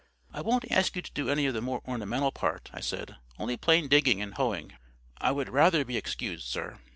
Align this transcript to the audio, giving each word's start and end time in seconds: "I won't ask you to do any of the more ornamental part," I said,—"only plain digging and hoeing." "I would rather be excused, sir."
"I 0.33 0.41
won't 0.41 0.65
ask 0.71 0.95
you 0.95 1.03
to 1.03 1.11
do 1.11 1.29
any 1.29 1.45
of 1.45 1.53
the 1.53 1.61
more 1.61 1.83
ornamental 1.87 2.31
part," 2.31 2.71
I 2.73 2.79
said,—"only 2.79 3.55
plain 3.57 3.87
digging 3.87 4.19
and 4.19 4.33
hoeing." 4.33 4.73
"I 5.19 5.29
would 5.31 5.49
rather 5.49 5.85
be 5.85 5.95
excused, 5.95 6.47
sir." 6.47 6.79